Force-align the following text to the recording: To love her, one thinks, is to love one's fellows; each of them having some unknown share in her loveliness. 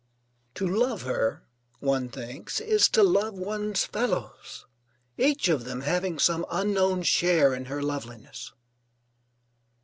To 0.55 0.65
love 0.67 1.03
her, 1.03 1.45
one 1.77 2.09
thinks, 2.09 2.59
is 2.59 2.89
to 2.89 3.03
love 3.03 3.35
one's 3.35 3.85
fellows; 3.85 4.65
each 5.15 5.47
of 5.47 5.63
them 5.63 5.81
having 5.81 6.17
some 6.17 6.43
unknown 6.49 7.03
share 7.03 7.53
in 7.53 7.65
her 7.65 7.83
loveliness. 7.83 8.51